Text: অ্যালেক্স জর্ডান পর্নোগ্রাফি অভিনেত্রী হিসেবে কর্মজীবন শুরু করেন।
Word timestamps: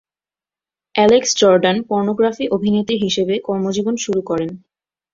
অ্যালেক্স 0.95 1.31
জর্ডান 1.41 1.77
পর্নোগ্রাফি 1.89 2.45
অভিনেত্রী 2.55 2.95
হিসেবে 3.05 3.35
কর্মজীবন 3.47 3.95
শুরু 4.03 4.21
করেন। 4.29 4.49